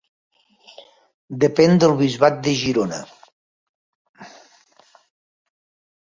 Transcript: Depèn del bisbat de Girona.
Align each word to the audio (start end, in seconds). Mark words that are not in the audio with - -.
Depèn 1.43 1.75
del 1.83 1.91
bisbat 1.99 2.39
de 2.47 2.53
Girona. 2.61 3.01